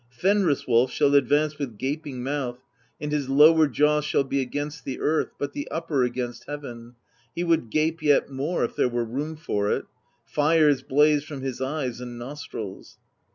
Fenris 0.09 0.65
Wolf 0.65 0.89
shall 0.91 1.13
advance 1.13 1.59
with 1.59 1.77
gap 1.77 2.07
ing 2.07 2.23
mouth, 2.23 2.57
and 2.99 3.11
his 3.11 3.29
lower 3.29 3.67
jaw 3.67 4.01
shall 4.01 4.23
be 4.23 4.41
against 4.41 4.83
the 4.83 4.99
earth, 4.99 5.29
but 5.37 5.53
the 5.53 5.67
upper 5.69 6.01
against 6.03 6.45
heaven,— 6.47 6.95
he 7.35 7.43
would 7.43 7.69
gape 7.69 8.01
yet 8.01 8.27
more 8.27 8.63
if 8.65 8.75
there 8.75 8.89
were 8.89 9.05
room 9.05 9.35
for 9.35 9.69
it; 9.71 9.85
fires 10.25 10.81
blaze 10.81 11.23
from 11.23 11.41
his 11.41 11.61
eyes 11.61 12.01
and 12.01 12.17
nos 12.17 12.47
trils. 12.47 12.97